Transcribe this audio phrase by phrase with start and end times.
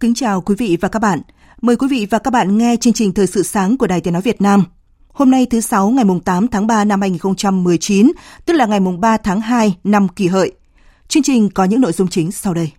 [0.00, 1.20] Kính chào quý vị và các bạn.
[1.60, 4.12] Mời quý vị và các bạn nghe chương trình Thời sự sáng của Đài Tiếng
[4.12, 4.64] Nói Việt Nam.
[5.08, 8.12] Hôm nay thứ Sáu ngày 8 tháng 3 năm 2019,
[8.46, 10.52] tức là ngày 3 tháng 2 năm kỷ hợi.
[11.08, 12.70] Chương trình có những nội dung chính sau đây.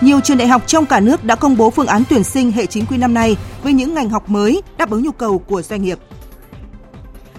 [0.00, 2.66] Nhiều trường đại học trong cả nước đã công bố phương án tuyển sinh hệ
[2.66, 5.82] chính quy năm nay với những ngành học mới đáp ứng nhu cầu của doanh
[5.82, 5.98] nghiệp.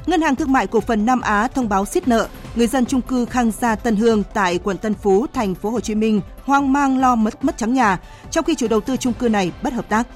[0.05, 3.01] Ngân hàng Thương mại Cổ phần Nam Á thông báo siết nợ, người dân chung
[3.01, 6.73] cư Khang Gia Tân Hương tại quận Tân Phú, thành phố Hồ Chí Minh hoang
[6.73, 7.99] mang lo mất mất trắng nhà,
[8.31, 10.07] trong khi chủ đầu tư chung cư này bất hợp tác.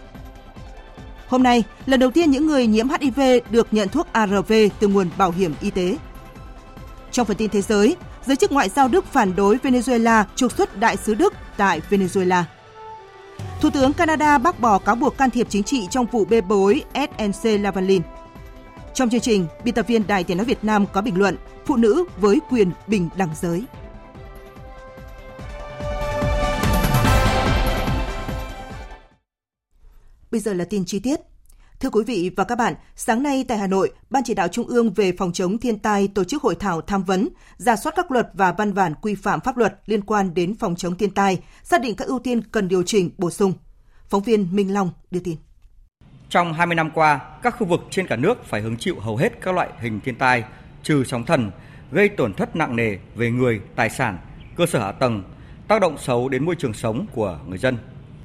[1.27, 3.19] Hôm nay, lần đầu tiên những người nhiễm HIV
[3.49, 5.97] được nhận thuốc ARV từ nguồn bảo hiểm y tế.
[7.11, 10.79] Trong phần tin thế giới, giới chức ngoại giao Đức phản đối Venezuela trục xuất
[10.79, 12.43] đại sứ Đức tại Venezuela.
[13.61, 16.83] Thủ tướng Canada bác bỏ cáo buộc can thiệp chính trị trong vụ bê bối
[16.93, 18.01] SNC Lavalin.
[18.95, 21.75] Trong chương trình, biên tập viên Đài Tiếng nói Việt Nam có bình luận Phụ
[21.75, 23.63] nữ với quyền bình đẳng giới.
[30.31, 31.19] Bây giờ là tin chi tiết.
[31.79, 34.67] Thưa quý vị và các bạn, sáng nay tại Hà Nội, Ban chỉ đạo Trung
[34.67, 38.11] ương về phòng chống thiên tai tổ chức hội thảo tham vấn, ra soát các
[38.11, 41.39] luật và văn bản quy phạm pháp luật liên quan đến phòng chống thiên tai,
[41.63, 43.53] xác định các ưu tiên cần điều chỉnh, bổ sung.
[44.09, 45.35] Phóng viên Minh Long đưa tin.
[46.29, 49.41] Trong 20 năm qua, các khu vực trên cả nước phải hứng chịu hầu hết
[49.41, 50.43] các loại hình thiên tai,
[50.83, 51.51] trừ sóng thần,
[51.91, 54.17] gây tổn thất nặng nề về người, tài sản,
[54.55, 55.23] cơ sở hạ tầng,
[55.67, 57.77] tác động xấu đến môi trường sống của người dân.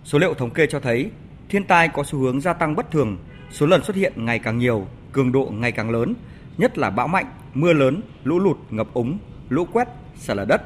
[0.04, 1.10] Số liệu thống kê cho thấy,
[1.48, 3.18] thiên tai có xu hướng gia tăng bất thường,
[3.50, 6.14] số lần xuất hiện ngày càng nhiều, cường độ ngày càng lớn,
[6.58, 9.18] nhất là bão mạnh, mưa lớn, lũ lụt, ngập úng,
[9.48, 10.62] lũ quét, sạt lở đất,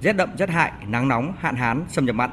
[0.00, 2.30] rét đậm rét hại, nắng nóng, hạn hán, xâm nhập mặn,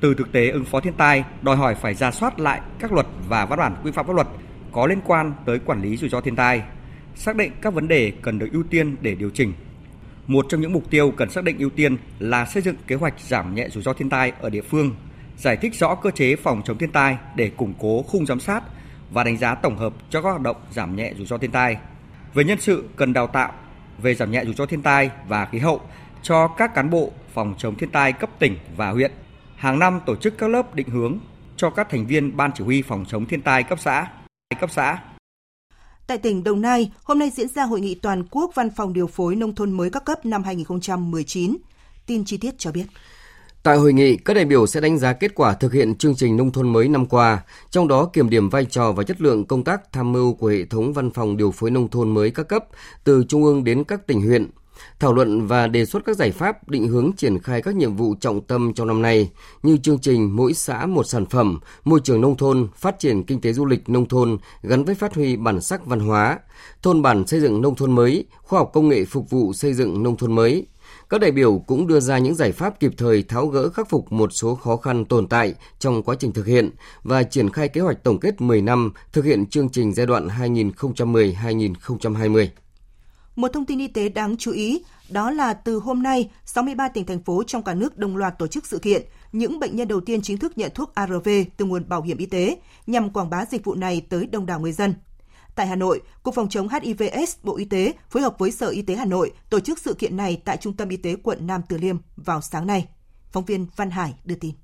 [0.00, 3.06] từ thực tế ứng phó thiên tai đòi hỏi phải ra soát lại các luật
[3.28, 4.26] và văn bản quy phạm pháp luật
[4.72, 6.62] có liên quan tới quản lý rủi ro thiên tai,
[7.14, 9.52] xác định các vấn đề cần được ưu tiên để điều chỉnh.
[10.26, 13.14] Một trong những mục tiêu cần xác định ưu tiên là xây dựng kế hoạch
[13.20, 14.94] giảm nhẹ rủi ro thiên tai ở địa phương,
[15.36, 18.62] giải thích rõ cơ chế phòng chống thiên tai để củng cố khung giám sát
[19.10, 21.76] và đánh giá tổng hợp cho các hoạt động giảm nhẹ rủi ro thiên tai.
[22.34, 23.52] Về nhân sự cần đào tạo
[24.02, 25.80] về giảm nhẹ rủi ro thiên tai và khí hậu
[26.22, 29.10] cho các cán bộ phòng chống thiên tai cấp tỉnh và huyện
[29.60, 31.18] hàng năm tổ chức các lớp định hướng
[31.56, 34.06] cho các thành viên ban chỉ huy phòng chống thiên tai cấp xã,
[34.60, 34.98] cấp xã.
[36.06, 39.06] Tại tỉnh Đồng Nai, hôm nay diễn ra hội nghị toàn quốc văn phòng điều
[39.06, 41.56] phối nông thôn mới các cấp năm 2019.
[42.06, 42.84] Tin chi tiết cho biết.
[43.62, 46.36] Tại hội nghị, các đại biểu sẽ đánh giá kết quả thực hiện chương trình
[46.36, 49.64] nông thôn mới năm qua, trong đó kiểm điểm vai trò và chất lượng công
[49.64, 52.64] tác tham mưu của hệ thống văn phòng điều phối nông thôn mới các cấp
[53.04, 54.50] từ trung ương đến các tỉnh huyện,
[55.00, 58.14] thảo luận và đề xuất các giải pháp định hướng triển khai các nhiệm vụ
[58.20, 59.30] trọng tâm trong năm nay
[59.62, 63.40] như chương trình mỗi xã một sản phẩm, môi trường nông thôn, phát triển kinh
[63.40, 66.38] tế du lịch nông thôn gắn với phát huy bản sắc văn hóa,
[66.82, 70.02] thôn bản xây dựng nông thôn mới, khoa học công nghệ phục vụ xây dựng
[70.02, 70.66] nông thôn mới.
[71.10, 74.12] Các đại biểu cũng đưa ra những giải pháp kịp thời tháo gỡ khắc phục
[74.12, 76.70] một số khó khăn tồn tại trong quá trình thực hiện
[77.02, 80.28] và triển khai kế hoạch tổng kết 10 năm thực hiện chương trình giai đoạn
[80.28, 82.46] 2010-2020.
[83.36, 87.06] Một thông tin y tế đáng chú ý đó là từ hôm nay, 63 tỉnh
[87.06, 89.02] thành phố trong cả nước đồng loạt tổ chức sự kiện
[89.32, 92.26] những bệnh nhân đầu tiên chính thức nhận thuốc ARV từ nguồn bảo hiểm y
[92.26, 94.94] tế nhằm quảng bá dịch vụ này tới đông đảo người dân.
[95.54, 98.82] Tại Hà Nội, Cục Phòng chống HIVS Bộ Y tế phối hợp với Sở Y
[98.82, 101.62] tế Hà Nội tổ chức sự kiện này tại Trung tâm Y tế quận Nam
[101.68, 102.88] Từ Liêm vào sáng nay.
[103.32, 104.54] Phóng viên Văn Hải đưa tin.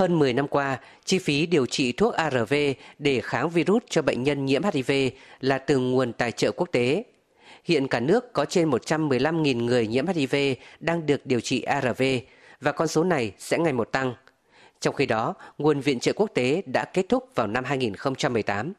[0.00, 2.54] Hơn 10 năm qua, chi phí điều trị thuốc ARV
[2.98, 4.92] để kháng virus cho bệnh nhân nhiễm HIV
[5.40, 7.04] là từ nguồn tài trợ quốc tế.
[7.64, 10.36] Hiện cả nước có trên 115.000 người nhiễm HIV
[10.80, 12.02] đang được điều trị ARV
[12.60, 14.14] và con số này sẽ ngày một tăng.
[14.80, 18.72] Trong khi đó, nguồn viện trợ quốc tế đã kết thúc vào năm 2018.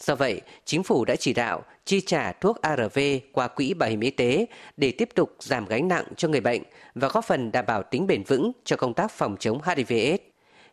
[0.00, 2.98] Do vậy, chính phủ đã chỉ đạo chi trả thuốc ARV
[3.32, 4.46] qua quỹ bảo hiểm y tế
[4.76, 6.62] để tiếp tục giảm gánh nặng cho người bệnh
[6.94, 10.29] và góp phần đảm bảo tính bền vững cho công tác phòng chống HIV/AIDS.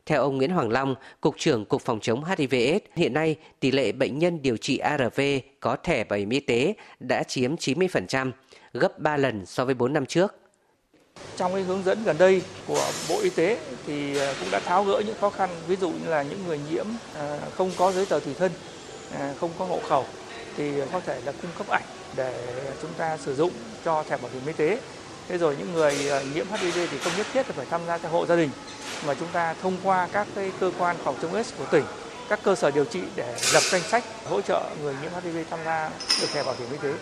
[0.07, 3.92] Theo ông Nguyễn Hoàng Long, Cục trưởng Cục Phòng chống HIV/AIDS, hiện nay tỷ lệ
[3.92, 5.21] bệnh nhân điều trị ARV
[5.59, 8.31] có thẻ bảo hiểm y tế đã chiếm 90%,
[8.74, 10.36] gấp 3 lần so với 4 năm trước.
[11.38, 13.57] Trong cái hướng dẫn gần đây của Bộ Y tế
[13.88, 16.59] thì à, cũng đã tháo gỡ những khó khăn, ví dụ như là những người
[16.71, 18.51] nhiễm à, không có giấy tờ tùy thân,
[19.19, 20.06] à, không có hộ khẩu
[20.57, 21.83] thì có thể là cung cấp ảnh
[22.15, 22.33] để
[22.81, 23.51] chúng ta sử dụng
[23.86, 24.80] cho thẻ bảo hiểm y tế.
[25.27, 27.97] Thế rồi những người ờ, nhiễm HIV thì không nhất thiết là phải tham gia
[27.97, 28.50] theo hộ gia đình
[29.07, 31.83] mà chúng ta thông qua các cái cơ quan phòng chống AIDS của tỉnh,
[32.29, 35.59] các cơ sở điều trị để lập danh sách hỗ trợ người nhiễm HIV tham
[35.65, 35.89] gia
[36.21, 36.94] được thẻ bảo hiểm y tế.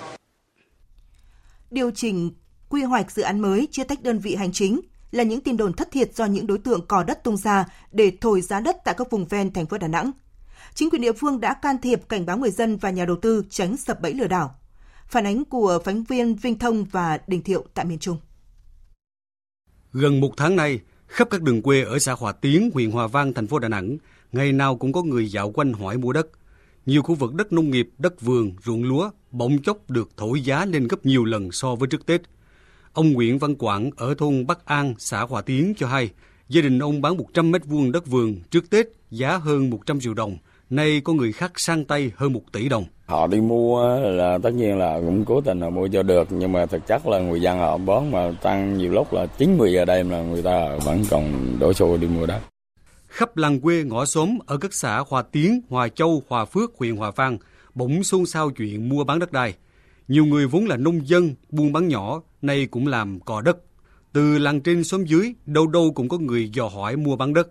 [1.71, 2.31] Điều chỉnh
[2.69, 4.81] quy hoạch dự án mới chia tách đơn vị hành chính
[5.11, 8.11] là những tin đồn thất thiệt do những đối tượng cò đất tung ra để
[8.21, 10.11] thổi giá đất tại các vùng ven thành phố Đà Nẵng.
[10.73, 13.43] Chính quyền địa phương đã can thiệp cảnh báo người dân và nhà đầu tư
[13.49, 14.55] tránh sập bẫy lừa đảo.
[15.07, 18.17] Phản ánh của phóng viên Vinh Thông và Đình Thiệu tại miền Trung.
[19.93, 23.33] Gần một tháng nay, khắp các đường quê ở xã Hòa Tiến, huyện Hòa Vang,
[23.33, 23.97] thành phố Đà Nẵng,
[24.31, 26.27] ngày nào cũng có người dạo quanh hỏi mua đất.
[26.85, 30.65] Nhiều khu vực đất nông nghiệp, đất vườn, ruộng lúa bỗng chốc được thổi giá
[30.65, 32.21] lên gấp nhiều lần so với trước Tết–
[32.95, 36.09] Ông Nguyễn Văn Quảng ở thôn Bắc An, xã Hòa Tiến cho hay,
[36.49, 40.13] gia đình ông bán 100 mét vuông đất vườn trước Tết giá hơn 100 triệu
[40.13, 40.37] đồng,
[40.69, 42.85] nay có người khác sang tay hơn 1 tỷ đồng.
[43.05, 46.51] Họ đi mua là tất nhiên là cũng cố tình là mua cho được, nhưng
[46.51, 49.85] mà thực chất là người dân họ bón mà tăng nhiều lúc là 9-10 giờ
[49.85, 52.39] đêm là người ta vẫn còn đổ xô đi mua đất.
[53.07, 56.95] Khắp làng quê ngõ xóm ở các xã Hòa Tiến, Hòa Châu, Hòa Phước, huyện
[56.95, 57.37] Hòa Vang
[57.75, 59.53] bỗng xôn xao chuyện mua bán đất đai.
[60.07, 63.57] Nhiều người vốn là nông dân, buôn bán nhỏ, nay cũng làm cò đất.
[64.13, 67.47] Từ làng trên xóm dưới, đâu đâu cũng có người dò hỏi mua bán đất.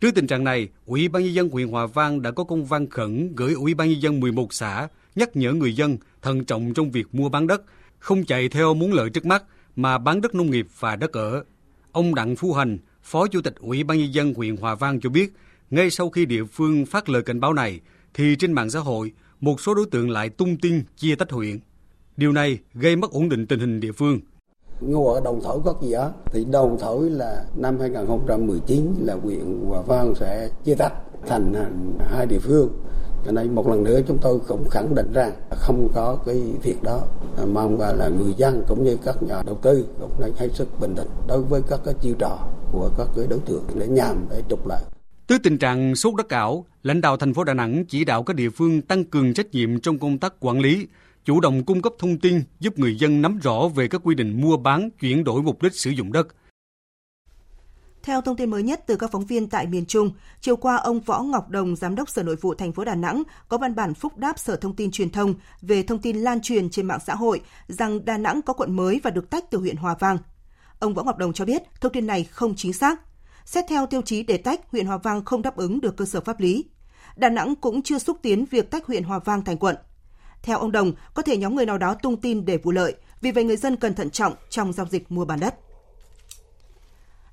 [0.00, 2.90] Trước tình trạng này, Ủy ban nhân dân huyện Hòa Vang đã có công văn
[2.90, 6.90] khẩn gửi Ủy ban nhân dân 11 xã nhắc nhở người dân thận trọng trong
[6.90, 7.62] việc mua bán đất,
[7.98, 9.44] không chạy theo muốn lợi trước mắt
[9.76, 11.44] mà bán đất nông nghiệp và đất ở.
[11.92, 15.10] Ông Đặng Phú Hành, Phó Chủ tịch Ủy ban nhân dân huyện Hòa Vang cho
[15.10, 15.32] biết,
[15.70, 17.80] ngay sau khi địa phương phát lời cảnh báo này,
[18.14, 21.58] thì trên mạng xã hội, một số đối tượng lại tung tin chia tách huyện.
[22.16, 24.20] Điều này gây mất ổn định tình hình địa phương.
[24.80, 29.64] Ngô ở Đồng Thổi có gì đó thì Đồng Thổi là năm 2019 là huyện
[29.68, 30.92] Hòa Vang sẽ chia tách
[31.26, 31.70] thành à,
[32.10, 32.68] hai địa phương.
[33.24, 36.82] Cho nên một lần nữa chúng tôi cũng khẳng định rằng không có cái việc
[36.82, 37.00] đó.
[37.36, 40.68] À, mong là người dân cũng như các nhà đầu tư cũng nên hết sức
[40.80, 42.38] bình tĩnh đối với các cái chiêu trò
[42.72, 44.82] của các cái đối tượng để nhằm để trục lợi.
[45.28, 48.36] Trước tình trạng sốt đất ảo, lãnh đạo thành phố Đà Nẵng chỉ đạo các
[48.36, 50.86] địa phương tăng cường trách nhiệm trong công tác quản lý,
[51.26, 54.40] chủ động cung cấp thông tin giúp người dân nắm rõ về các quy định
[54.40, 56.26] mua bán, chuyển đổi mục đích sử dụng đất.
[58.02, 61.00] Theo thông tin mới nhất từ các phóng viên tại miền Trung, chiều qua ông
[61.00, 63.94] Võ Ngọc Đồng, giám đốc Sở Nội vụ thành phố Đà Nẵng có văn bản
[63.94, 67.14] phúc đáp Sở Thông tin Truyền thông về thông tin lan truyền trên mạng xã
[67.14, 70.18] hội rằng Đà Nẵng có quận mới và được tách từ huyện Hòa Vang.
[70.78, 73.00] Ông Võ Ngọc Đồng cho biết thông tin này không chính xác.
[73.44, 76.20] Xét theo tiêu chí để tách, huyện Hòa Vang không đáp ứng được cơ sở
[76.20, 76.64] pháp lý.
[77.16, 79.76] Đà Nẵng cũng chưa xúc tiến việc tách huyện Hòa Vang thành quận.
[80.42, 83.32] Theo ông Đồng, có thể nhóm người nào đó tung tin để vụ lợi, vì
[83.32, 85.54] vậy người dân cần thận trọng trong giao dịch mua bán đất.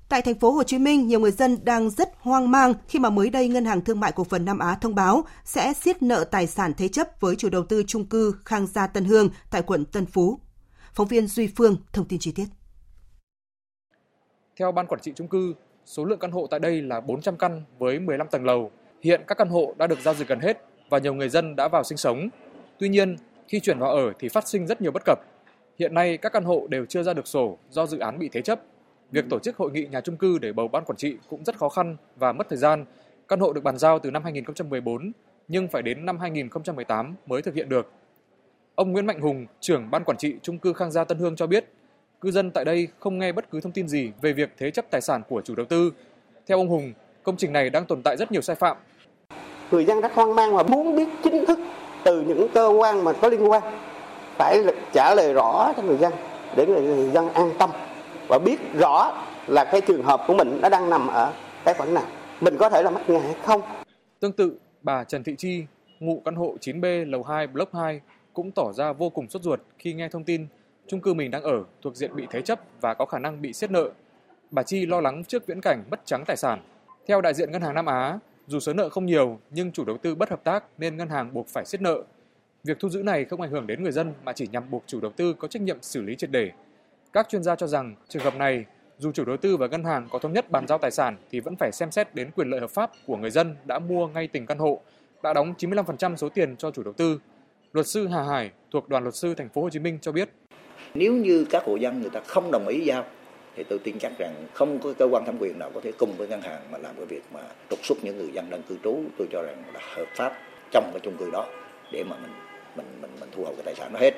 [0.08, 3.10] Tại thành phố Hồ Chí Minh, nhiều người dân đang rất hoang mang khi mà
[3.10, 6.24] mới đây Ngân hàng Thương mại Cổ phần Nam Á thông báo sẽ siết nợ
[6.24, 9.62] tài sản thế chấp với chủ đầu tư trung cư Khang Gia Tân Hương tại
[9.62, 10.38] quận Tân Phú.
[10.94, 12.44] Phóng viên Duy Phương thông tin chi tiết.
[14.56, 15.54] Theo ban quản trị trung cư,
[15.84, 18.70] số lượng căn hộ tại đây là 400 căn với 15 tầng lầu.
[19.02, 21.68] Hiện các căn hộ đã được giao dịch gần hết và nhiều người dân đã
[21.68, 22.28] vào sinh sống.
[22.78, 23.16] Tuy nhiên,
[23.48, 25.18] khi chuyển vào ở thì phát sinh rất nhiều bất cập.
[25.78, 28.42] Hiện nay các căn hộ đều chưa ra được sổ do dự án bị thế
[28.42, 28.60] chấp.
[29.10, 31.58] Việc tổ chức hội nghị nhà trung cư để bầu ban quản trị cũng rất
[31.58, 32.84] khó khăn và mất thời gian.
[33.28, 35.12] Căn hộ được bàn giao từ năm 2014
[35.48, 37.92] nhưng phải đến năm 2018 mới thực hiện được.
[38.74, 41.46] Ông Nguyễn Mạnh Hùng, trưởng ban quản trị trung cư Khang Gia Tân Hương cho
[41.46, 41.64] biết,
[42.20, 44.90] cư dân tại đây không nghe bất cứ thông tin gì về việc thế chấp
[44.90, 45.92] tài sản của chủ đầu tư.
[46.46, 48.76] Theo ông Hùng, công trình này đang tồn tại rất nhiều sai phạm.
[49.70, 51.58] Người dân rất hoang mang và muốn biết chính thức
[52.04, 53.62] từ những cơ quan mà có liên quan
[54.36, 56.12] phải trả lời rõ cho người dân
[56.56, 57.70] để người dân an tâm
[58.28, 61.32] và biết rõ là cái trường hợp của mình nó đang nằm ở
[61.64, 62.04] cái khoản nào
[62.40, 63.62] mình có thể là mắc nhà hay không
[64.20, 65.64] tương tự bà Trần Thị Chi
[66.00, 68.00] ngụ căn hộ 9B lầu 2 block 2
[68.32, 70.46] cũng tỏ ra vô cùng sốt ruột khi nghe thông tin
[70.86, 73.52] chung cư mình đang ở thuộc diện bị thế chấp và có khả năng bị
[73.52, 73.90] siết nợ.
[74.50, 76.60] Bà Chi lo lắng trước viễn cảnh mất trắng tài sản.
[77.06, 79.98] Theo đại diện ngân hàng Nam Á, dù số nợ không nhiều nhưng chủ đầu
[79.98, 82.02] tư bất hợp tác nên ngân hàng buộc phải siết nợ.
[82.64, 85.00] Việc thu giữ này không ảnh hưởng đến người dân mà chỉ nhằm buộc chủ
[85.00, 86.50] đầu tư có trách nhiệm xử lý triệt để.
[87.12, 88.64] Các chuyên gia cho rằng trường hợp này
[88.98, 91.40] dù chủ đầu tư và ngân hàng có thống nhất bàn giao tài sản thì
[91.40, 94.28] vẫn phải xem xét đến quyền lợi hợp pháp của người dân đã mua ngay
[94.28, 94.80] từng căn hộ,
[95.22, 97.20] đã đóng 95% số tiền cho chủ đầu tư.
[97.72, 100.28] Luật sư Hà Hải thuộc Đoàn luật sư thành phố Hồ Chí Minh cho biết:
[100.94, 103.04] Nếu như các hộ dân người ta không đồng ý giao
[103.56, 106.16] thì tôi tin chắc rằng không có cơ quan thẩm quyền nào có thể cùng
[106.16, 108.76] với ngân hàng mà làm cái việc mà trục xuất những người dân đang cư
[108.84, 110.32] trú tôi cho rằng là hợp pháp
[110.70, 111.46] trong cái chung cư đó
[111.92, 112.32] để mà mình
[112.76, 114.14] mình mình mình thu hồi cái tài sản đó hết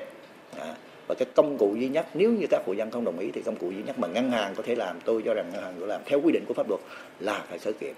[0.59, 0.75] à,
[1.07, 3.41] và cái công cụ duy nhất nếu như các hộ dân không đồng ý thì
[3.41, 5.73] công cụ duy nhất mà ngân hàng có thể làm tôi cho rằng ngân hàng
[5.79, 6.81] có làm theo quy định của pháp luật
[7.19, 7.93] là phải khởi kiện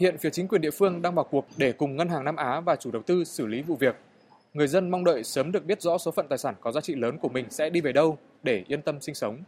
[0.00, 2.60] Hiện phía chính quyền địa phương đang vào cuộc để cùng Ngân hàng Nam Á
[2.60, 3.96] và chủ đầu tư xử lý vụ việc.
[4.54, 6.94] Người dân mong đợi sớm được biết rõ số phận tài sản có giá trị
[6.94, 9.38] lớn của mình sẽ đi về đâu để yên tâm sinh sống.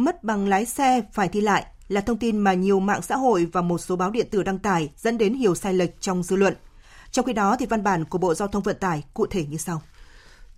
[0.00, 3.46] Mất bằng lái xe phải thi lại là thông tin mà nhiều mạng xã hội
[3.52, 6.36] và một số báo điện tử đăng tải dẫn đến hiểu sai lệch trong dư
[6.36, 6.54] luận.
[7.10, 9.56] Trong khi đó thì văn bản của Bộ Giao thông Vận tải cụ thể như
[9.56, 9.82] sau.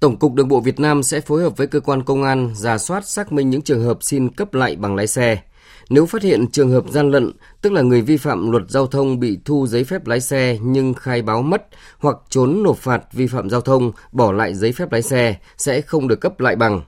[0.01, 2.79] Tổng cục Đường bộ Việt Nam sẽ phối hợp với cơ quan công an giả
[2.79, 5.43] soát xác minh những trường hợp xin cấp lại bằng lái xe.
[5.91, 9.21] Nếu phát hiện trường hợp gian lận, tức là người vi phạm luật giao thông
[9.21, 11.67] bị thu giấy phép lái xe nhưng khai báo mất
[11.99, 15.81] hoặc trốn nộp phạt vi phạm giao thông, bỏ lại giấy phép lái xe, sẽ
[15.81, 16.83] không được cấp lại bằng.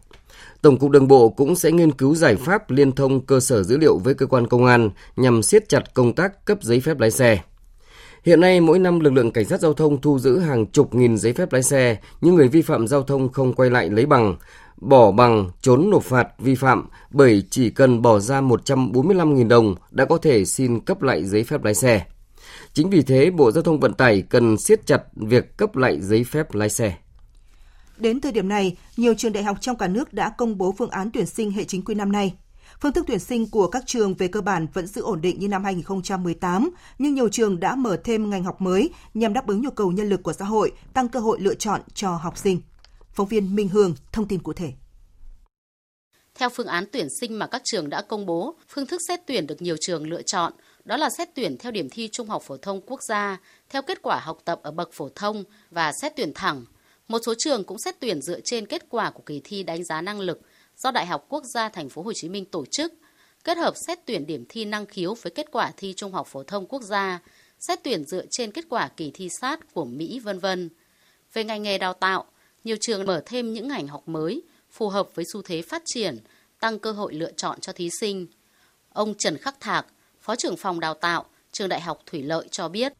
[0.64, 3.76] Tổng cục Đường bộ cũng sẽ nghiên cứu giải pháp liên thông cơ sở dữ
[3.76, 7.10] liệu với cơ quan công an nhằm siết chặt công tác cấp giấy phép lái
[7.10, 7.40] xe.
[8.24, 11.16] Hiện nay, mỗi năm lực lượng cảnh sát giao thông thu giữ hàng chục nghìn
[11.16, 14.36] giấy phép lái xe, nhưng người vi phạm giao thông không quay lại lấy bằng,
[14.76, 20.04] bỏ bằng trốn nộp phạt vi phạm bởi chỉ cần bỏ ra 145.000 đồng đã
[20.04, 22.04] có thể xin cấp lại giấy phép lái xe.
[22.72, 26.24] Chính vì thế, Bộ Giao thông Vận tải cần siết chặt việc cấp lại giấy
[26.24, 26.94] phép lái xe.
[27.96, 30.90] Đến thời điểm này, nhiều trường đại học trong cả nước đã công bố phương
[30.90, 32.34] án tuyển sinh hệ chính quy năm nay.
[32.80, 35.48] Phương thức tuyển sinh của các trường về cơ bản vẫn giữ ổn định như
[35.48, 39.70] năm 2018, nhưng nhiều trường đã mở thêm ngành học mới nhằm đáp ứng nhu
[39.70, 42.60] cầu nhân lực của xã hội, tăng cơ hội lựa chọn cho học sinh.
[43.12, 44.72] Phóng viên Minh Hương thông tin cụ thể.
[46.34, 49.46] Theo phương án tuyển sinh mà các trường đã công bố, phương thức xét tuyển
[49.46, 50.52] được nhiều trường lựa chọn,
[50.84, 54.02] đó là xét tuyển theo điểm thi Trung học phổ thông quốc gia, theo kết
[54.02, 56.64] quả học tập ở bậc phổ thông và xét tuyển thẳng.
[57.08, 60.00] Một số trường cũng xét tuyển dựa trên kết quả của kỳ thi đánh giá
[60.00, 60.40] năng lực
[60.76, 62.92] do Đại học Quốc gia Thành phố Hồ Chí Minh tổ chức,
[63.44, 66.42] kết hợp xét tuyển điểm thi năng khiếu với kết quả thi Trung học phổ
[66.42, 67.22] thông quốc gia,
[67.58, 70.70] xét tuyển dựa trên kết quả kỳ thi sát của Mỹ vân vân.
[71.32, 72.24] Về ngành nghề đào tạo,
[72.64, 76.18] nhiều trường mở thêm những ngành học mới phù hợp với xu thế phát triển,
[76.60, 78.26] tăng cơ hội lựa chọn cho thí sinh.
[78.92, 79.86] Ông Trần Khắc Thạc,
[80.20, 82.92] Phó trưởng phòng đào tạo, Trường Đại học Thủy Lợi cho biết.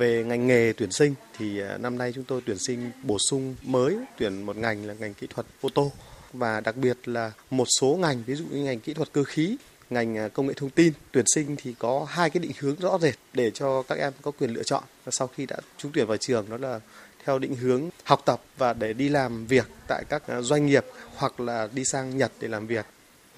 [0.00, 3.54] Về ngành nghề tuyển sinh thì à, năm nay chúng tôi tuyển sinh bổ sung
[3.62, 5.92] mới, tuyển một ngành là ngành kỹ thuật ô tô
[6.32, 9.56] và đặc biệt là một số ngành ví dụ như ngành kỹ thuật cơ khí
[9.90, 12.98] ngành à, công nghệ thông tin tuyển sinh thì có hai cái định hướng rõ
[12.98, 16.06] rệt để cho các em có quyền lựa chọn và sau khi đã trúng tuyển
[16.06, 16.80] vào trường đó là
[17.24, 20.84] theo định hướng học tập và để đi làm việc tại các à, doanh nghiệp
[21.16, 22.86] hoặc là đi sang Nhật để làm việc.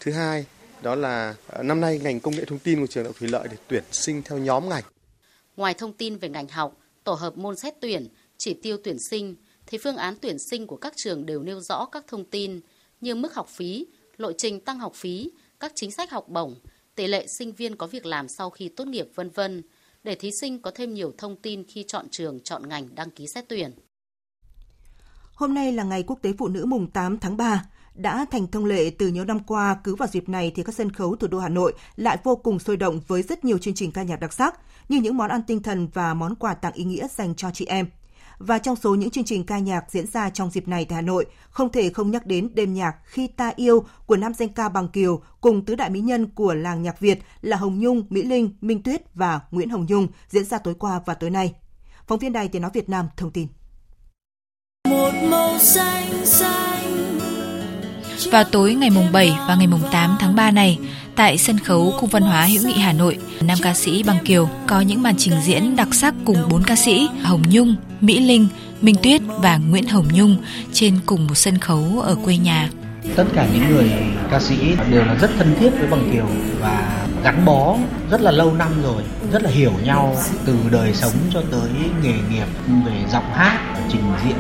[0.01, 0.45] Thứ hai,
[0.83, 3.49] đó là năm nay ngành công nghệ thông tin của trường đại học Thủy Lợi
[3.51, 4.83] để tuyển sinh theo nhóm ngành.
[5.57, 9.37] Ngoài thông tin về ngành học, tổ hợp môn xét tuyển, chỉ tiêu tuyển sinh
[9.67, 12.61] thì phương án tuyển sinh của các trường đều nêu rõ các thông tin
[13.01, 15.31] như mức học phí, lộ trình tăng học phí,
[15.61, 16.55] các chính sách học bổng,
[16.95, 19.63] tỷ lệ sinh viên có việc làm sau khi tốt nghiệp vân vân
[20.05, 23.27] để thí sinh có thêm nhiều thông tin khi chọn trường, chọn ngành đăng ký
[23.27, 23.73] xét tuyển.
[25.35, 27.65] Hôm nay là ngày Quốc tế Phụ nữ mùng 8 tháng 3.
[27.95, 30.93] Đã thành thông lệ từ nhiều năm qua, cứ vào dịp này thì các sân
[30.93, 33.93] khấu thủ đô Hà Nội lại vô cùng sôi động với rất nhiều chương trình
[33.93, 36.85] ca nhạc đặc sắc, như những món ăn tinh thần và món quà tặng ý
[36.85, 37.87] nghĩa dành cho chị em.
[38.39, 41.03] Và trong số những chương trình ca nhạc diễn ra trong dịp này tại Hà
[41.03, 44.69] Nội, không thể không nhắc đến đêm nhạc Khi ta yêu của nam danh ca
[44.69, 48.23] Bằng Kiều cùng tứ đại mỹ nhân của làng nhạc Việt là Hồng Nhung, Mỹ
[48.23, 51.55] Linh, Minh Tuyết và Nguyễn Hồng Nhung diễn ra tối qua và tối nay.
[52.07, 53.49] Phóng viên Đài Tiếng Nói Việt Nam thông tin.
[54.89, 57.03] Một màu xanh xanh
[58.31, 60.79] vào tối ngày mùng 7 và ngày mùng 8 tháng 3 này,
[61.17, 64.49] tại sân khấu Cung văn hóa hữu nghị Hà Nội, nam ca sĩ Bằng Kiều
[64.67, 68.49] có những màn trình diễn đặc sắc cùng bốn ca sĩ Hồng Nhung, Mỹ Linh,
[68.81, 70.37] Minh Tuyết và Nguyễn Hồng Nhung
[70.73, 72.71] trên cùng một sân khấu ở quê nhà.
[73.17, 73.91] Tất cả những người
[74.31, 74.57] ca sĩ
[74.91, 76.27] đều là rất thân thiết với Bằng Kiều
[76.61, 77.77] và gắn bó
[78.11, 79.03] rất là lâu năm rồi,
[79.33, 80.17] rất là hiểu nhau
[80.47, 81.71] từ đời sống cho tới
[82.03, 82.47] nghề nghiệp
[82.87, 84.37] về giọng hát, trình diễn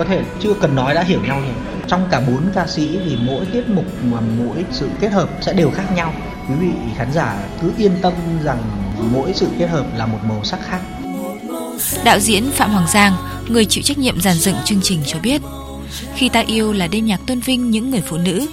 [0.00, 1.54] có thể chưa cần nói đã hiểu nhau rồi.
[1.86, 5.52] Trong cả bốn ca sĩ thì mỗi tiết mục mà mỗi sự kết hợp sẽ
[5.52, 6.14] đều khác nhau.
[6.48, 8.12] Quý vị khán giả cứ yên tâm
[8.44, 8.58] rằng
[9.12, 10.80] mỗi sự kết hợp là một màu sắc khác.
[12.04, 13.12] Đạo diễn phạm hoàng giang,
[13.48, 15.42] người chịu trách nhiệm giàn dựng chương trình cho biết,
[16.14, 18.46] khi ta yêu là đêm nhạc tôn vinh những người phụ nữ.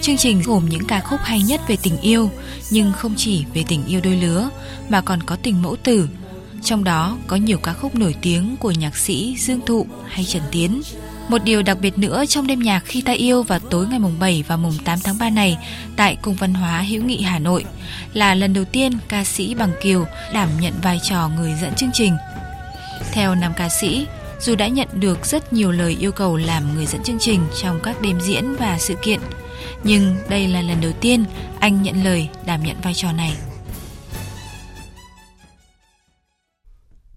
[0.00, 2.30] Chương trình gồm những ca khúc hay nhất về tình yêu,
[2.70, 4.48] nhưng không chỉ về tình yêu đôi lứa,
[4.88, 6.08] mà còn có tình mẫu tử
[6.64, 10.42] trong đó có nhiều ca khúc nổi tiếng của nhạc sĩ Dương Thụ hay Trần
[10.50, 10.82] Tiến.
[11.28, 14.18] Một điều đặc biệt nữa trong đêm nhạc khi ta yêu vào tối ngày mùng
[14.18, 15.58] 7 và mùng 8 tháng 3 này
[15.96, 17.64] tại Cung văn hóa hữu nghị Hà Nội
[18.12, 21.92] là lần đầu tiên ca sĩ Bằng Kiều đảm nhận vai trò người dẫn chương
[21.92, 22.16] trình.
[23.12, 24.06] Theo nam ca sĩ,
[24.40, 27.80] Dù đã nhận được rất nhiều lời yêu cầu làm người dẫn chương trình trong
[27.82, 29.20] các đêm diễn và sự kiện,
[29.84, 31.24] nhưng đây là lần đầu tiên
[31.60, 33.32] anh nhận lời đảm nhận vai trò này.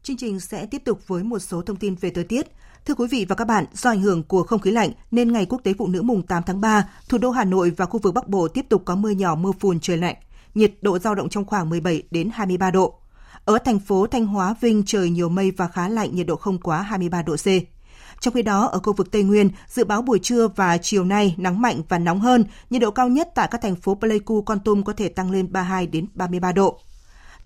[0.08, 2.48] Chương trình sẽ tiếp tục với một số thông tin về thời tiết.
[2.86, 5.46] Thưa quý vị và các bạn, do ảnh hưởng của không khí lạnh nên ngày
[5.46, 8.14] quốc tế phụ nữ mùng 8 tháng 3, thủ đô Hà Nội và khu vực
[8.14, 10.16] Bắc Bộ tiếp tục có mưa nhỏ mưa phùn trời lạnh,
[10.56, 13.00] nhiệt độ dao động trong khoảng 17 đến 23 độ.
[13.46, 16.60] Ở thành phố Thanh Hóa, Vinh trời nhiều mây và khá lạnh, nhiệt độ không
[16.60, 17.48] quá 23 độ C.
[18.20, 21.36] Trong khi đó, ở khu vực Tây Nguyên, dự báo buổi trưa và chiều nay
[21.38, 24.60] nắng mạnh và nóng hơn, nhiệt độ cao nhất tại các thành phố Pleiku, Con
[24.60, 26.80] Tum có thể tăng lên 32 đến 33 độ.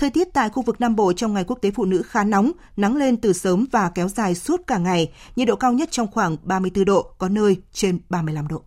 [0.02, 2.52] Thời tiết tại khu vực Nam Bộ trong ngày quốc tế phụ nữ khá nóng,
[2.78, 6.12] nắng lên từ sớm và kéo dài suốt cả ngày, nhiệt độ cao nhất trong
[6.12, 8.62] khoảng 34 độ, có nơi trên 35 độ.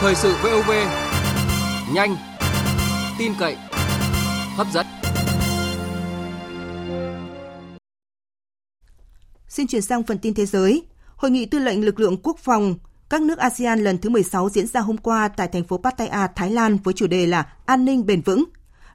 [0.00, 0.70] Thời sự VOV,
[1.94, 2.16] nhanh,
[3.18, 3.56] tin cậy,
[4.56, 4.86] hấp dẫn.
[9.48, 10.86] Xin chuyển sang phần tin thế giới.
[11.16, 12.74] Hội nghị tư lệnh lực lượng quốc phòng
[13.10, 16.50] các nước ASEAN lần thứ 16 diễn ra hôm qua tại thành phố Pattaya, Thái
[16.50, 18.44] Lan với chủ đề là An ninh bền vững.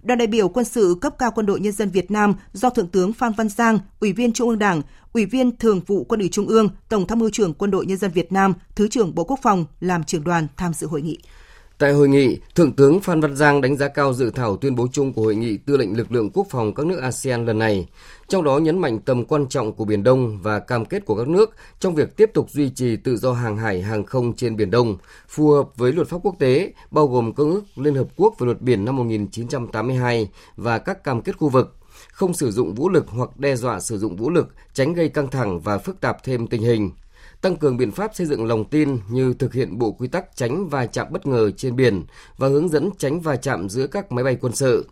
[0.01, 2.87] Đoàn đại biểu quân sự cấp cao quân đội nhân dân Việt Nam do Thượng
[2.87, 4.81] tướng Phan Văn Giang, Ủy viên Trung ương Đảng,
[5.13, 7.97] Ủy viên Thường vụ Quân ủy Trung ương, Tổng tham mưu trưởng Quân đội Nhân
[7.97, 11.17] dân Việt Nam, Thứ trưởng Bộ Quốc phòng làm trưởng đoàn tham dự hội nghị.
[11.77, 14.87] Tại hội nghị, Thượng tướng Phan Văn Giang đánh giá cao dự thảo tuyên bố
[14.91, 17.87] chung của Hội nghị Tư lệnh Lực lượng Quốc phòng các nước ASEAN lần này,
[18.27, 21.27] trong đó nhấn mạnh tầm quan trọng của Biển Đông và cam kết của các
[21.27, 24.71] nước trong việc tiếp tục duy trì tự do hàng hải hàng không trên Biển
[24.71, 28.35] Đông, phù hợp với luật pháp quốc tế, bao gồm Công ước Liên Hợp Quốc
[28.39, 31.75] về luật biển năm 1982 và các cam kết khu vực,
[32.11, 35.27] không sử dụng vũ lực hoặc đe dọa sử dụng vũ lực, tránh gây căng
[35.27, 36.91] thẳng và phức tạp thêm tình hình–
[37.43, 40.69] tăng cường biện pháp xây dựng lòng tin như thực hiện bộ quy tắc tránh
[40.69, 42.03] va chạm bất ngờ trên biển
[42.37, 44.87] và hướng dẫn tránh va chạm giữa các máy bay quân sự.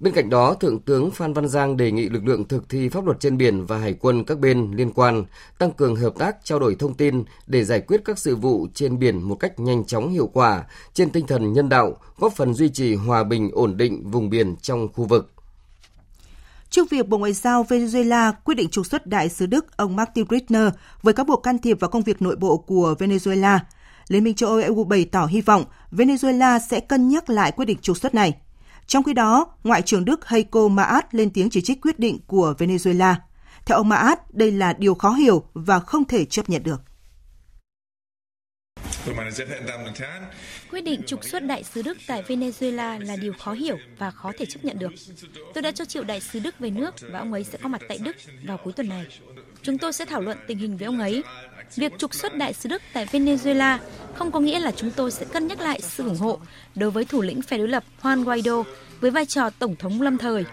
[0.00, 3.04] Bên cạnh đó, Thượng tướng Phan Văn Giang đề nghị lực lượng thực thi pháp
[3.04, 5.24] luật trên biển và hải quân các bên liên quan
[5.58, 8.98] tăng cường hợp tác trao đổi thông tin để giải quyết các sự vụ trên
[8.98, 12.68] biển một cách nhanh chóng hiệu quả trên tinh thần nhân đạo, góp phần duy
[12.68, 15.32] trì hòa bình ổn định vùng biển trong khu vực.
[16.72, 20.24] Trước việc Bộ Ngoại giao Venezuela quyết định trục xuất đại sứ Đức ông Martin
[20.28, 20.68] Grittner
[21.02, 23.58] với cáo buộc can thiệp vào công việc nội bộ của Venezuela,
[24.08, 27.64] Liên minh châu Âu EU bày tỏ hy vọng Venezuela sẽ cân nhắc lại quyết
[27.64, 28.36] định trục xuất này.
[28.86, 32.54] Trong khi đó, Ngoại trưởng Đức Heiko Maas lên tiếng chỉ trích quyết định của
[32.58, 33.14] Venezuela.
[33.66, 36.80] Theo ông Maas, đây là điều khó hiểu và không thể chấp nhận được.
[40.70, 44.32] Quyết định trục xuất đại sứ Đức tại Venezuela là điều khó hiểu và khó
[44.38, 44.92] thể chấp nhận được.
[45.54, 47.82] Tôi đã cho triệu đại sứ Đức về nước và ông ấy sẽ có mặt
[47.88, 49.06] tại Đức vào cuối tuần này.
[49.62, 51.22] Chúng tôi sẽ thảo luận tình hình với ông ấy.
[51.76, 53.78] Việc trục xuất đại sứ Đức tại Venezuela
[54.14, 56.40] không có nghĩa là chúng tôi sẽ cân nhắc lại sự ủng hộ
[56.74, 58.62] đối với thủ lĩnh phe đối lập Juan Guaido
[59.00, 60.44] với vai trò tổng thống lâm thời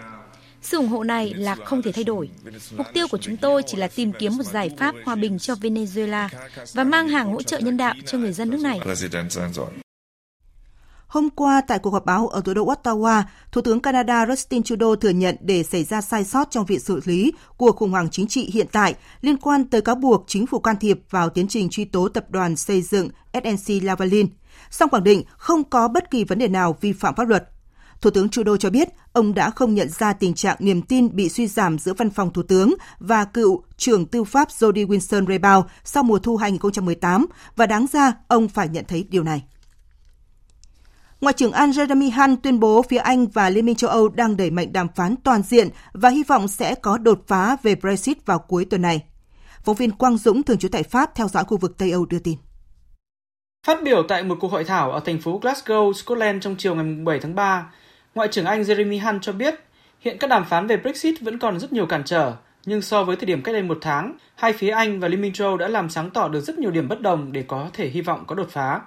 [0.61, 2.29] sự ủng hộ này là không thể thay đổi.
[2.77, 5.53] Mục tiêu của chúng tôi chỉ là tìm kiếm một giải pháp hòa bình cho
[5.53, 6.29] Venezuela
[6.73, 8.79] và mang hàng hỗ trợ nhân đạo cho người dân nước này.
[11.09, 14.95] Hôm qua, tại cuộc họp báo ở thủ đô Ottawa, Thủ tướng Canada Justin Trudeau
[14.95, 18.27] thừa nhận để xảy ra sai sót trong việc xử lý của khủng hoảng chính
[18.27, 21.69] trị hiện tại liên quan tới cáo buộc chính phủ can thiệp vào tiến trình
[21.69, 24.27] truy tố tập đoàn xây dựng SNC Lavalin,
[24.71, 27.49] song khẳng định không có bất kỳ vấn đề nào vi phạm pháp luật.
[28.01, 31.29] Thủ tướng Trudeau cho biết ông đã không nhận ra tình trạng niềm tin bị
[31.29, 36.03] suy giảm giữa văn phòng Thủ tướng và cựu trưởng tư pháp Jody Wilson-Raybould sau
[36.03, 39.43] mùa thu 2018 và đáng ra ông phải nhận thấy điều này.
[41.21, 44.37] Ngoại trưởng Anh Jeremy Hunt tuyên bố phía Anh và Liên minh châu Âu đang
[44.37, 48.25] đẩy mạnh đàm phán toàn diện và hy vọng sẽ có đột phá về Brexit
[48.25, 49.03] vào cuối tuần này.
[49.63, 52.19] Phóng viên Quang Dũng, thường trú tại Pháp, theo dõi khu vực Tây Âu đưa
[52.19, 52.37] tin.
[53.67, 56.85] Phát biểu tại một cuộc hội thảo ở thành phố Glasgow, Scotland trong chiều ngày
[57.05, 57.71] 7 tháng 3,
[58.19, 59.55] Ngoại trưởng Anh Jeremy Hunt cho biết
[59.99, 62.33] hiện các đàm phán về Brexit vẫn còn rất nhiều cản trở,
[62.65, 65.33] nhưng so với thời điểm cách đây một tháng, hai phía Anh và Liên minh
[65.33, 67.89] châu Âu đã làm sáng tỏ được rất nhiều điểm bất đồng để có thể
[67.89, 68.81] hy vọng có đột phá.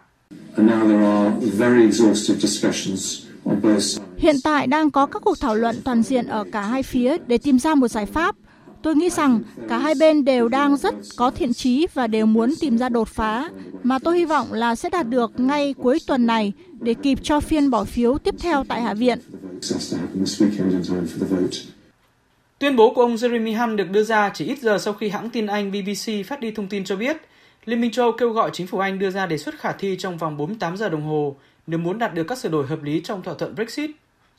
[4.18, 7.38] Hiện tại đang có các cuộc thảo luận toàn diện ở cả hai phía để
[7.38, 8.36] tìm ra một giải pháp.
[8.82, 12.54] Tôi nghĩ rằng cả hai bên đều đang rất có thiện chí và đều muốn
[12.60, 13.48] tìm ra đột phá,
[13.82, 17.40] mà tôi hy vọng là sẽ đạt được ngay cuối tuần này để kịp cho
[17.40, 19.18] phiên bỏ phiếu tiếp theo tại Hạ viện.
[22.58, 25.30] Tuyên bố của ông Jeremy Hunt được đưa ra chỉ ít giờ sau khi hãng
[25.30, 27.16] tin Anh BBC phát đi thông tin cho biết
[27.64, 30.18] Liên minh châu kêu gọi chính phủ Anh đưa ra đề xuất khả thi trong
[30.18, 33.22] vòng 48 giờ đồng hồ nếu muốn đạt được các sửa đổi hợp lý trong
[33.22, 33.90] thỏa thuận Brexit.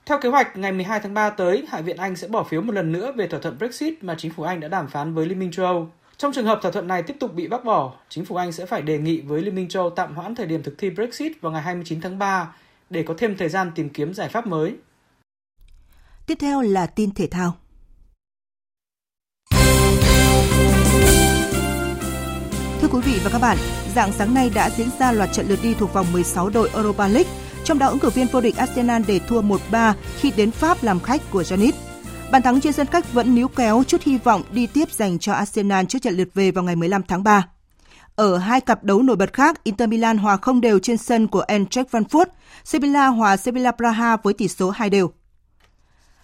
[0.06, 2.74] Theo kế hoạch, ngày 12 tháng 3 tới, Hạ viện Anh sẽ bỏ phiếu một
[2.74, 5.40] lần nữa về thỏa thuận Brexit mà chính phủ Anh đã đàm phán với Liên
[5.40, 5.90] minh châu Âu.
[6.18, 8.66] Trong trường hợp thỏa thuận này tiếp tục bị bác bỏ, chính phủ Anh sẽ
[8.66, 11.42] phải đề nghị với Liên minh châu Âu tạm hoãn thời điểm thực thi Brexit
[11.42, 12.56] vào ngày 29 tháng 3
[12.90, 14.76] để có thêm thời gian tìm kiếm giải pháp mới.
[16.26, 17.54] Tiếp theo là tin thể thao.
[22.82, 23.58] Thưa quý vị và các bạn,
[23.96, 27.08] dạng sáng nay đã diễn ra loạt trận lượt đi thuộc vòng 16 đội Europa
[27.08, 27.32] League
[27.64, 31.00] trong đó ứng cử viên vô địch Arsenal để thua 1-3 khi đến Pháp làm
[31.00, 31.72] khách của Janit.
[32.32, 35.34] Bàn thắng trên sân khách vẫn níu kéo chút hy vọng đi tiếp dành cho
[35.34, 37.48] Arsenal trước trận lượt về vào ngày 15 tháng 3.
[38.16, 41.44] Ở hai cặp đấu nổi bật khác, Inter Milan hòa không đều trên sân của
[41.48, 42.26] Eintracht Frankfurt,
[42.64, 45.12] Sevilla hòa Sevilla Praha với tỷ số 2 đều.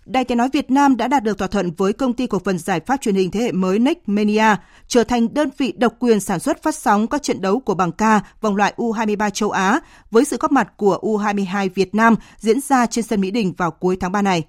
[0.10, 2.58] Đài Tiếng Nói Việt Nam đã đạt được thỏa thuận với công ty cổ phần
[2.58, 4.56] giải pháp truyền hình thế hệ mới Nextmania,
[4.88, 7.92] trở thành đơn vị độc quyền sản xuất phát sóng các trận đấu của bảng
[7.92, 8.02] K
[8.42, 9.80] vòng loại U23 châu Á
[10.12, 13.72] với sự góp mặt của U22 Việt Nam diễn ra trên sân Mỹ Đình vào
[13.72, 14.44] cuối tháng 3 này.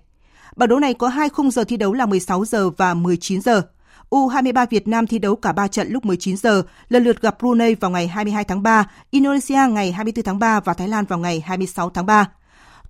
[0.57, 3.63] Bảng đấu này có hai khung giờ thi đấu là 16 giờ và 19 giờ.
[4.11, 7.75] U23 Việt Nam thi đấu cả 3 trận lúc 19 giờ, lần lượt gặp Brunei
[7.75, 11.41] vào ngày 22 tháng 3, Indonesia ngày 24 tháng 3 và Thái Lan vào ngày
[11.47, 12.29] 26 tháng 3.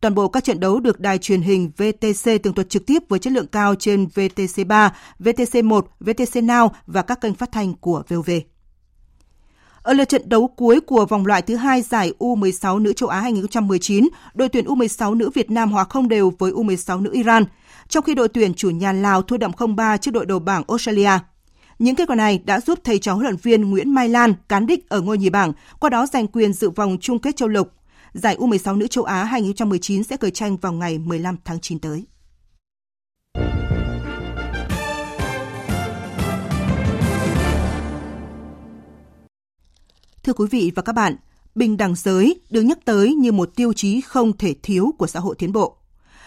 [0.00, 3.18] Toàn bộ các trận đấu được đài truyền hình VTC tường thuật trực tiếp với
[3.18, 8.30] chất lượng cao trên VTC3, VTC1, VTC Now và các kênh phát thanh của VOV.
[9.82, 13.20] Ở lượt trận đấu cuối của vòng loại thứ hai giải U16 nữ châu Á
[13.20, 17.44] 2019, đội tuyển U16 nữ Việt Nam hòa không đều với U16 nữ Iran,
[17.88, 21.10] trong khi đội tuyển chủ nhà Lào thua đậm 0-3 trước đội đầu bảng Australia.
[21.78, 24.66] Những kết quả này đã giúp thầy trò huấn luyện viên Nguyễn Mai Lan cán
[24.66, 27.72] đích ở ngôi nhì bảng, qua đó giành quyền dự vòng chung kết châu lục
[28.12, 32.06] Giải U16 nữ châu Á 2019 sẽ khởi tranh vào ngày 15 tháng 9 tới.
[40.22, 41.16] Thưa quý vị và các bạn,
[41.54, 45.20] bình đẳng giới được nhắc tới như một tiêu chí không thể thiếu của xã
[45.20, 45.76] hội tiến bộ.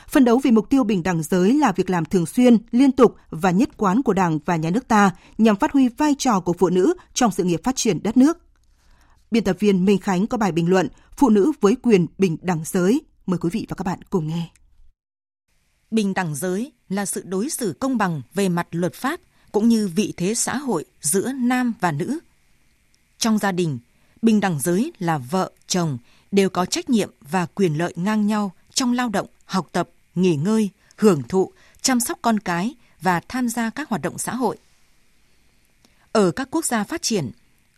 [0.09, 3.15] Phân đấu vì mục tiêu bình đẳng giới là việc làm thường xuyên, liên tục
[3.29, 6.53] và nhất quán của Đảng và Nhà nước ta nhằm phát huy vai trò của
[6.53, 8.37] phụ nữ trong sự nghiệp phát triển đất nước.
[9.33, 12.61] Biên tập viên Minh Khánh có bài bình luận Phụ nữ với quyền bình đẳng
[12.65, 13.01] giới.
[13.25, 14.49] Mời quý vị và các bạn cùng nghe.
[15.91, 19.19] Bình đẳng giới là sự đối xử công bằng về mặt luật pháp
[19.51, 22.19] cũng như vị thế xã hội giữa nam và nữ.
[23.17, 23.79] Trong gia đình,
[24.21, 25.97] bình đẳng giới là vợ, chồng
[26.31, 30.35] đều có trách nhiệm và quyền lợi ngang nhau trong lao động, học tập, nghỉ
[30.35, 34.57] ngơi, hưởng thụ, chăm sóc con cái và tham gia các hoạt động xã hội.
[36.11, 37.31] Ở các quốc gia phát triển,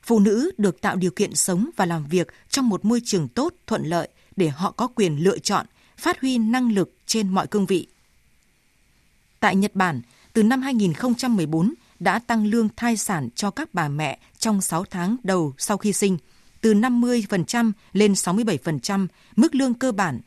[0.05, 3.53] phụ nữ được tạo điều kiện sống và làm việc trong một môi trường tốt,
[3.67, 5.65] thuận lợi để họ có quyền lựa chọn,
[5.97, 7.87] phát huy năng lực trên mọi cương vị.
[9.39, 10.01] Tại Nhật Bản,
[10.33, 15.17] từ năm 2014 đã tăng lương thai sản cho các bà mẹ trong 6 tháng
[15.23, 16.17] đầu sau khi sinh,
[16.61, 20.19] từ 50% lên 67% mức lương cơ bản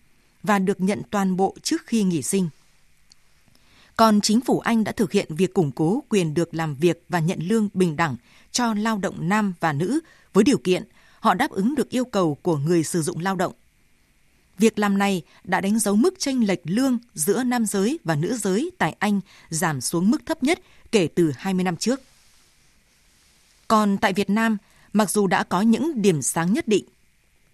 [0.42, 2.48] và được nhận toàn bộ trước khi nghỉ sinh.
[3.96, 7.20] Còn chính phủ Anh đã thực hiện việc củng cố quyền được làm việc và
[7.20, 8.16] nhận lương bình đẳng
[8.52, 10.00] cho lao động nam và nữ
[10.32, 10.84] với điều kiện
[11.20, 13.52] họ đáp ứng được yêu cầu của người sử dụng lao động.
[14.58, 18.36] Việc làm này đã đánh dấu mức chênh lệch lương giữa nam giới và nữ
[18.36, 20.60] giới tại Anh giảm xuống mức thấp nhất
[20.92, 22.00] kể từ 20 năm trước.
[23.68, 24.56] Còn tại Việt Nam,
[24.92, 26.84] mặc dù đã có những điểm sáng nhất định,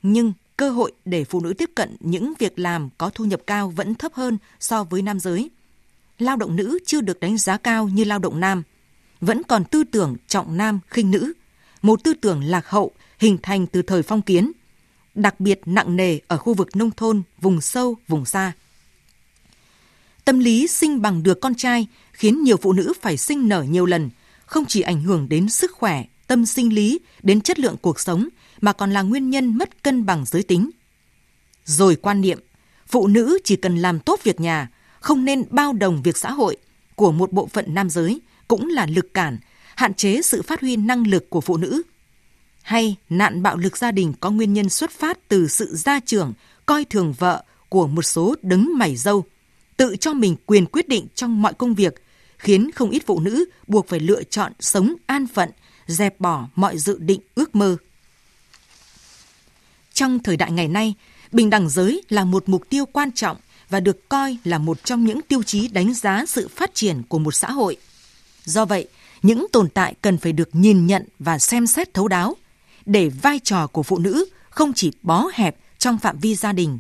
[0.02, 3.70] nhưng cơ hội để phụ nữ tiếp cận những việc làm có thu nhập cao
[3.70, 5.50] vẫn thấp hơn so với nam giới.
[6.18, 8.62] Lao động nữ chưa được đánh giá cao như lao động nam–
[9.24, 11.32] vẫn còn tư tưởng trọng nam khinh nữ,
[11.82, 14.52] một tư tưởng lạc hậu hình thành từ thời phong kiến,
[15.14, 18.52] đặc biệt nặng nề ở khu vực nông thôn, vùng sâu, vùng xa.
[20.24, 23.86] Tâm lý sinh bằng được con trai khiến nhiều phụ nữ phải sinh nở nhiều
[23.86, 24.10] lần,
[24.46, 28.28] không chỉ ảnh hưởng đến sức khỏe, tâm sinh lý, đến chất lượng cuộc sống,
[28.60, 30.70] mà còn là nguyên nhân mất cân bằng giới tính.
[31.64, 32.38] Rồi quan niệm,
[32.86, 34.68] phụ nữ chỉ cần làm tốt việc nhà,
[35.00, 36.56] không nên bao đồng việc xã hội
[36.94, 39.38] của một bộ phận nam giới– cũng là lực cản,
[39.74, 41.82] hạn chế sự phát huy năng lực của phụ nữ.
[42.62, 46.32] Hay nạn bạo lực gia đình có nguyên nhân xuất phát từ sự gia trưởng,
[46.66, 49.24] coi thường vợ của một số đứng mày dâu,
[49.76, 51.94] tự cho mình quyền quyết định trong mọi công việc,
[52.38, 55.50] khiến không ít phụ nữ buộc phải lựa chọn sống an phận,
[55.86, 57.76] dẹp bỏ mọi dự định ước mơ.
[59.92, 60.94] Trong thời đại ngày nay,
[61.32, 63.36] bình đẳng giới là một mục tiêu quan trọng
[63.70, 67.18] và được coi là một trong những tiêu chí đánh giá sự phát triển của
[67.18, 67.76] một xã hội.
[68.44, 68.88] Do vậy,
[69.22, 72.36] những tồn tại cần phải được nhìn nhận và xem xét thấu đáo,
[72.86, 76.78] để vai trò của phụ nữ không chỉ bó hẹp trong phạm vi gia đình,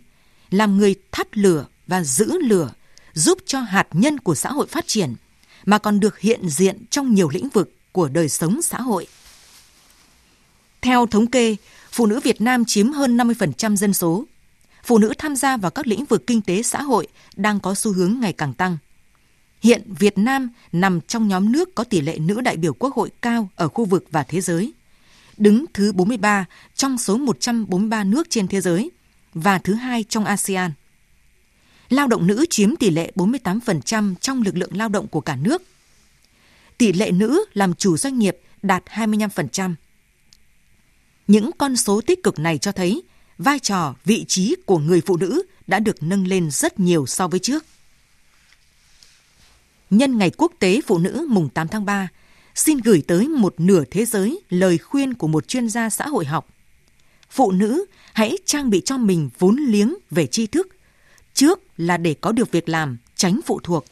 [0.50, 2.70] làm người thắt lửa và giữ lửa,
[3.12, 5.14] giúp cho hạt nhân của xã hội phát triển,
[5.64, 9.06] mà còn được hiện diện trong nhiều lĩnh vực của đời sống xã hội.
[10.82, 11.56] Theo thống kê,
[11.90, 14.24] phụ nữ Việt Nam chiếm hơn 50% dân số.
[14.84, 17.92] Phụ nữ tham gia vào các lĩnh vực kinh tế xã hội đang có xu
[17.92, 18.78] hướng ngày càng tăng.
[19.64, 23.10] Hiện Việt Nam nằm trong nhóm nước có tỷ lệ nữ đại biểu quốc hội
[23.22, 24.72] cao ở khu vực và thế giới,
[25.36, 28.90] đứng thứ 43 trong số 143 nước trên thế giới
[29.34, 30.72] và thứ hai trong ASEAN.
[31.88, 35.62] Lao động nữ chiếm tỷ lệ 48% trong lực lượng lao động của cả nước.
[36.78, 39.74] Tỷ lệ nữ làm chủ doanh nghiệp đạt 25%.
[41.26, 43.02] Những con số tích cực này cho thấy
[43.38, 47.28] vai trò, vị trí của người phụ nữ đã được nâng lên rất nhiều so
[47.28, 47.64] với trước.
[49.96, 52.08] Nhân ngày quốc tế phụ nữ mùng 8 tháng 3,
[52.54, 56.24] xin gửi tới một nửa thế giới lời khuyên của một chuyên gia xã hội
[56.24, 56.48] học.
[57.30, 60.68] Phụ nữ hãy trang bị cho mình vốn liếng về tri thức.
[61.34, 63.84] Trước là để có được việc làm, tránh phụ thuộc.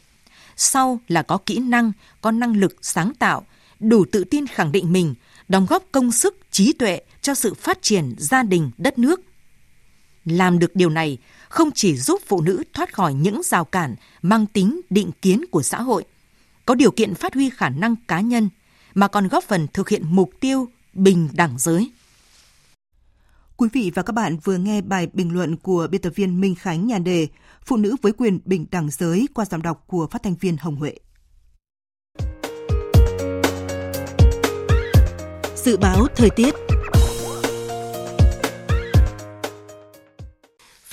[0.55, 3.45] Sau là có kỹ năng, có năng lực sáng tạo,
[3.79, 5.15] đủ tự tin khẳng định mình,
[5.47, 9.21] đóng góp công sức, trí tuệ cho sự phát triển gia đình, đất nước.
[10.25, 11.17] Làm được điều này
[11.53, 15.61] không chỉ giúp phụ nữ thoát khỏi những rào cản mang tính định kiến của
[15.61, 16.03] xã hội,
[16.65, 18.49] có điều kiện phát huy khả năng cá nhân,
[18.93, 21.91] mà còn góp phần thực hiện mục tiêu bình đẳng giới.
[23.57, 26.55] Quý vị và các bạn vừa nghe bài bình luận của biên tập viên Minh
[26.55, 27.27] Khánh nhàn đề
[27.65, 30.75] Phụ nữ với quyền bình đẳng giới qua giọng đọc của phát thanh viên Hồng
[30.75, 30.95] Huệ.
[35.55, 36.72] Dự báo thời tiết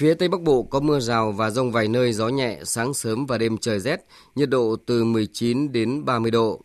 [0.00, 3.26] Phía Tây Bắc Bộ có mưa rào và rông vài nơi, gió nhẹ, sáng sớm
[3.26, 6.60] và đêm trời rét, nhiệt độ từ 19 đến 30 độ.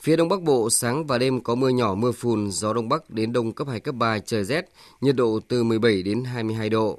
[0.00, 3.10] Phía Đông Bắc Bộ sáng và đêm có mưa nhỏ mưa phùn, gió Đông Bắc
[3.10, 4.68] đến Đông cấp 2, cấp 3, trời rét,
[5.00, 6.98] nhiệt độ từ 17 đến 22 độ.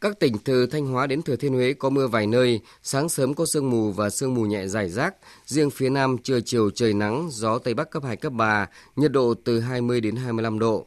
[0.00, 3.34] Các tỉnh từ Thanh Hóa đến Thừa Thiên Huế có mưa vài nơi, sáng sớm
[3.34, 5.14] có sương mù và sương mù nhẹ rải rác.
[5.46, 9.12] Riêng phía Nam trưa chiều trời nắng, gió Tây Bắc cấp 2, cấp 3, nhiệt
[9.12, 10.86] độ từ 20 đến 25 độ.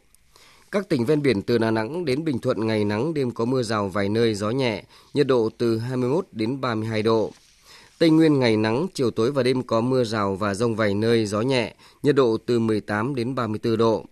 [0.72, 3.64] Các tỉnh ven biển từ Đà Nẵng đến Bình Thuận ngày nắng, đêm có mưa
[3.64, 7.32] rào vài nơi, gió nhẹ, nhiệt độ từ 21 đến 32 độ.
[8.00, 11.26] Tây Nguyên ngày nắng, chiều tối và đêm có mưa rào và rông vài nơi,
[11.26, 14.06] gió nhẹ, nhiệt độ từ 18 đến 34 độ.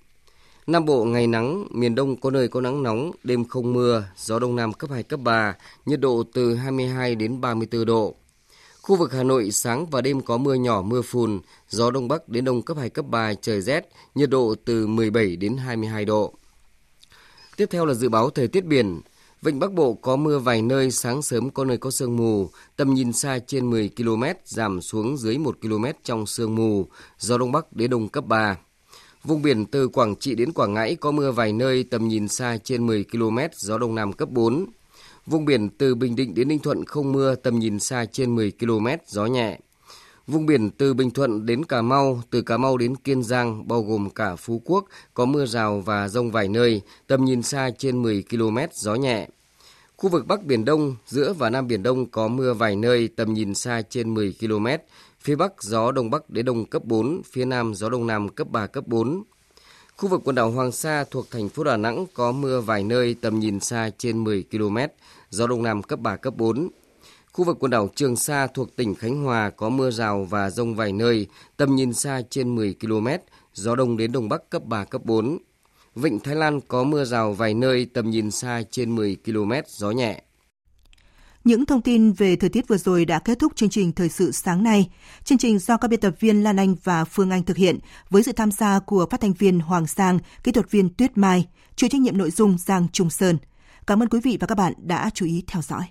[0.67, 4.39] Nam Bộ ngày nắng, miền Đông có nơi có nắng nóng, đêm không mưa, gió
[4.39, 8.15] Đông Nam cấp 2, cấp 3, nhiệt độ từ 22 đến 34 độ.
[8.81, 11.39] Khu vực Hà Nội sáng và đêm có mưa nhỏ mưa phùn,
[11.69, 15.35] gió Đông Bắc đến Đông cấp 2, cấp 3, trời rét, nhiệt độ từ 17
[15.35, 16.33] đến 22 độ.
[17.57, 19.01] Tiếp theo là dự báo thời tiết biển.
[19.41, 22.93] Vịnh Bắc Bộ có mưa vài nơi, sáng sớm có nơi có sương mù, tầm
[22.93, 27.51] nhìn xa trên 10 km, giảm xuống dưới 1 km trong sương mù, gió Đông
[27.51, 28.57] Bắc đến Đông cấp 3.
[29.23, 32.57] Vùng biển từ Quảng Trị đến Quảng Ngãi có mưa vài nơi, tầm nhìn xa
[32.63, 34.65] trên 10 km, gió Đông Nam cấp 4.
[35.25, 38.51] Vùng biển từ Bình Định đến Ninh Thuận không mưa, tầm nhìn xa trên 10
[38.59, 39.59] km, gió nhẹ.
[40.27, 43.81] Vùng biển từ Bình Thuận đến Cà Mau, từ Cà Mau đến Kiên Giang, bao
[43.81, 48.01] gồm cả Phú Quốc, có mưa rào và rông vài nơi, tầm nhìn xa trên
[48.01, 49.27] 10 km, gió nhẹ.
[49.97, 53.33] Khu vực Bắc Biển Đông, giữa và Nam Biển Đông có mưa vài nơi, tầm
[53.33, 54.67] nhìn xa trên 10 km.
[55.19, 58.47] Phía Bắc gió Đông Bắc đến Đông cấp 4, phía Nam gió Đông Nam cấp
[58.51, 59.23] 3, cấp 4.
[59.97, 63.15] Khu vực quần đảo Hoàng Sa thuộc thành phố Đà Nẵng có mưa vài nơi,
[63.21, 64.77] tầm nhìn xa trên 10 km,
[65.29, 66.69] gió Đông Nam cấp 3, cấp 4.
[67.37, 70.75] Khu vực quần đảo Trường Sa thuộc tỉnh Khánh Hòa có mưa rào và rông
[70.75, 73.07] vài nơi, tầm nhìn xa trên 10 km,
[73.53, 75.37] gió đông đến đông bắc cấp 3, cấp 4.
[75.95, 79.91] Vịnh Thái Lan có mưa rào vài nơi, tầm nhìn xa trên 10 km, gió
[79.91, 80.23] nhẹ.
[81.43, 84.31] Những thông tin về thời tiết vừa rồi đã kết thúc chương trình Thời sự
[84.31, 84.89] sáng nay.
[85.23, 88.23] Chương trình do các biên tập viên Lan Anh và Phương Anh thực hiện với
[88.23, 91.89] sự tham gia của phát thanh viên Hoàng Sang, kỹ thuật viên Tuyết Mai, chịu
[91.89, 93.37] trách nhiệm nội dung Giang Trung Sơn.
[93.87, 95.83] Cảm ơn quý vị và các bạn đã chú ý theo dõi.